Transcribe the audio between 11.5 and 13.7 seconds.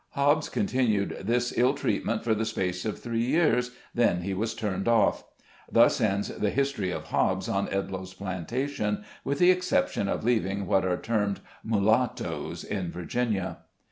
"mulattoes" in Virginia.